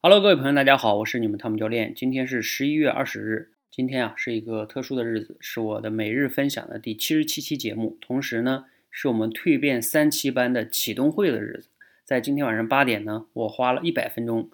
[0.00, 1.92] Hello，各位朋友，大家好，我是你们汤姆教练。
[1.92, 11.70] 今天是十一月二十日，今天啊是一个特殊的日子，是我的每日分享的第七十七期节目，同时呢是我们蜕变三期班的启动会的日子。
[12.04, 14.48] 在今天晚上八点呢，我花了一百分钟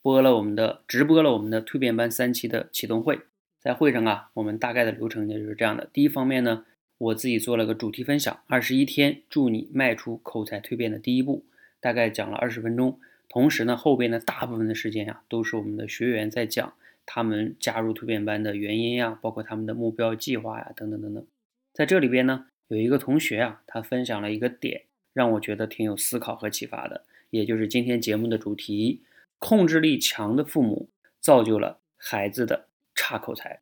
[0.00, 3.20] 播了我们的直播了我们的蜕变班三期的启动会。
[3.60, 6.64] 在会上啊，我们大概的流程呢就是这样的：第一方面呢，
[6.96, 11.44] 我自己做了个主题分享，二十一天助你迈出口才蜕变的第一步，
[11.78, 12.98] 大概讲了二十分钟。
[13.28, 16.72] 同时呢，后边的大部分的时间呀，都是我们的学员在讲
[17.04, 21.26] 他们加入蜕变班的原因呀，包括他们的目标计划呀，等等等等。
[21.74, 29.04] 在这里边呢，有一个同学啊，他分享了一个点，让我觉得挺有思考和启发的，也就是今天节目的主题：
[29.38, 30.88] 控制力强的父母
[31.20, 33.60] 造就了孩子的差口才。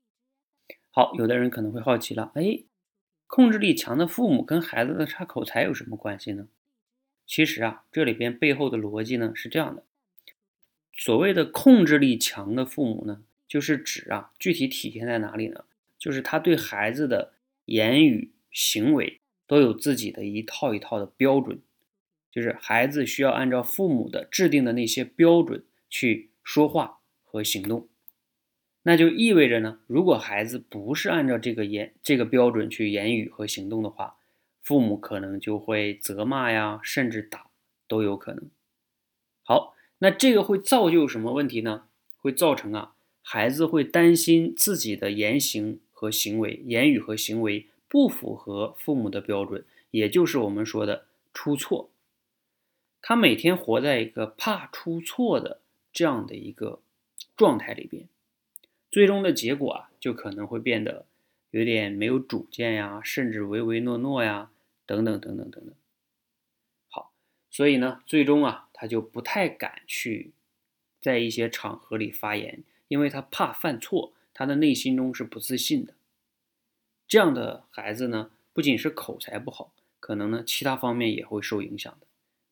[0.90, 2.60] 好，有的人可能会好奇了，哎，
[3.26, 6.48] 控制力强的父母跟孩子的差口才有什么关系呢？
[7.26, 9.82] 其实啊，这里边背后的逻辑呢是这样的：
[10.92, 15.64] 所谓的控制力强的父母呢，就是指啊，具体体现在哪里呢？
[15.98, 17.32] 就是他对孩子的
[17.64, 21.60] 言语行为都有自己的一套一套的标准，
[22.30, 27.88] 就是孩子需要按照父母的制定的那些标准去说话和行动。
[28.82, 34.16] 那就意味着呢，如果孩子不是按照这个言这个标准去言语和行动的话，
[34.66, 37.50] 父母可能就会责骂呀，甚至打
[37.86, 38.50] 都有可能。
[39.44, 41.84] 好，那这个会造就什么问题呢？
[42.16, 51.88] 会造成啊，孩子会担心自己的言行和行为、言语和行为不符合父母的标准，也就是我们说的出错。
[53.00, 55.60] 他每天活在一个怕出错的
[55.92, 56.80] 这样的一个
[57.36, 58.08] 状态里边，
[58.90, 61.06] 最终的结果啊，就可能会变得
[61.52, 64.50] 有点没有主见呀，甚至唯唯诺诺呀。
[64.86, 65.74] 等等等等等等，
[66.88, 67.12] 好，
[67.50, 70.32] 所以呢，最终啊，他就不太敢去
[71.00, 75.94] 在一些场合里发言，因为他怕犯错，他的内心中是不自信的。
[77.08, 82.06] 这样的孩子呢，不仅是口才不好，可能呢，其他方面也会受影响的，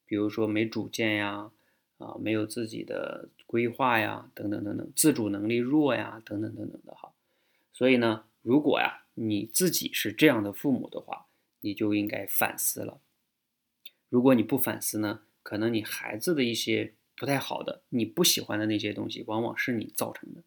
[0.05, 1.53] 比如说没主见呀，
[1.99, 7.13] 啊，没有自己的规划呀，等等等等，自主能力弱呀，等等等等的哈。
[7.73, 11.27] 所以呢，如果呀，你自己是这样的父母的话，
[11.65, 13.01] 你就应该反思了。
[14.11, 20.43] 如果你不反思呢，可能你孩子的一些不太好的、你不喜欢的那些东西，往往是你造成的。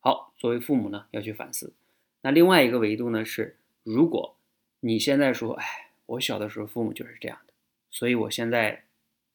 [0.00, 1.74] 好，作为父母呢，要去反思。
[2.22, 4.38] 那另外一个维度呢是，如果
[4.80, 7.52] 你现在说，哎，我小的时候父母就是这样的，
[7.90, 8.86] 所以我现在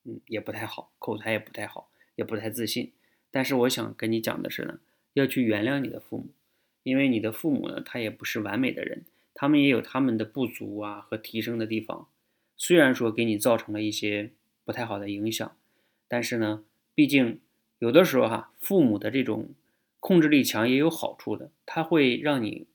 [0.04, 2.92] 嗯也不太好，口才也不太好，也不太自信。
[3.30, 4.80] 但是我想跟你讲的是呢，
[5.14, 6.30] 要去原谅你的父母，
[6.82, 9.06] 因为你的父母呢，他也不是完美的人。
[9.34, 12.08] 他们也有他们的不足啊和提升的地方，
[12.58, 14.32] 虽然说给你造成了一些
[14.64, 15.58] 不太好的影响，
[16.08, 17.40] 但是呢，毕竟
[17.80, 19.50] 有的时候哈，父母的这种
[20.00, 22.68] 控制力强也有好处的，他会让你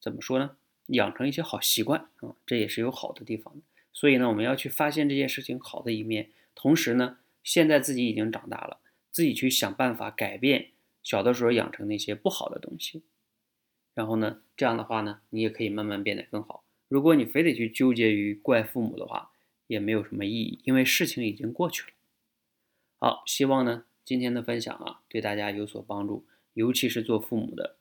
[0.00, 0.56] 怎么说呢？
[0.86, 3.60] 养成一些好习惯啊，这也是有好的地方的。
[3.92, 8.78] 所以呢，我们要去发现这件事情好的一面，同时呢，现在自己已经长大了，
[9.10, 10.70] 自己去想办法改变
[11.02, 13.02] 小的时候养成那些不好的东西。
[13.98, 16.62] 然后呢，这样的话呢，你也可以慢慢变得更好。
[16.86, 19.32] 如果你非得去纠结于怪父母的话，
[19.66, 21.88] 也没有什么意义，因为事情已经过去了。
[23.00, 27.74] 好，希望呢今天的分享啊对大家有所帮助，尤其是做父母的，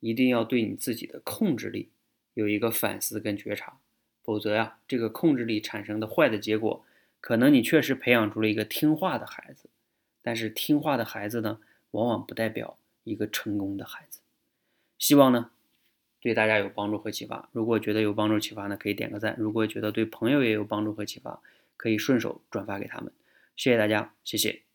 [0.00, 1.92] 一定要对你自己的控制力
[2.34, 3.78] 有一个反思跟觉察，
[4.24, 6.84] 否则呀，这个控制力产生的坏的结果，
[7.20, 9.70] 可能你确实培养出了一个听话的孩子，
[10.20, 11.60] 但是听话的孩子呢，
[11.92, 14.18] 往往不代表一个成功的孩子。
[14.98, 15.52] 希望呢。
[16.20, 17.48] 对大家有帮助和启发。
[17.52, 21.40] 如果觉得有帮助启发呢，可以点个赞；如果觉得对朋友也有帮助和启发，
[21.76, 23.12] 可以顺手转发给他们。
[23.56, 24.69] 谢谢大家，谢谢。